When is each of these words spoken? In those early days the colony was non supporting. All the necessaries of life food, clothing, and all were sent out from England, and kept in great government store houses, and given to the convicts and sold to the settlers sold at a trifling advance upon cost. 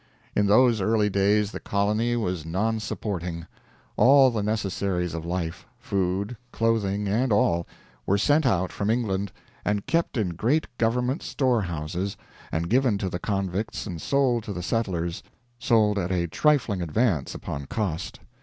In 0.35 0.47
those 0.47 0.81
early 0.81 1.11
days 1.11 1.51
the 1.51 1.59
colony 1.59 2.15
was 2.15 2.43
non 2.43 2.79
supporting. 2.79 3.45
All 3.97 4.31
the 4.31 4.41
necessaries 4.41 5.13
of 5.13 5.27
life 5.27 5.67
food, 5.77 6.35
clothing, 6.51 7.07
and 7.07 7.31
all 7.31 7.67
were 8.07 8.17
sent 8.17 8.43
out 8.47 8.71
from 8.71 8.89
England, 8.89 9.31
and 9.63 9.85
kept 9.85 10.17
in 10.17 10.29
great 10.29 10.65
government 10.79 11.21
store 11.21 11.61
houses, 11.61 12.17
and 12.51 12.67
given 12.67 12.97
to 12.97 13.09
the 13.09 13.19
convicts 13.19 13.85
and 13.85 14.01
sold 14.01 14.41
to 14.45 14.53
the 14.53 14.63
settlers 14.63 15.21
sold 15.59 15.99
at 15.99 16.11
a 16.11 16.25
trifling 16.25 16.81
advance 16.81 17.35
upon 17.35 17.67
cost. 17.67 18.21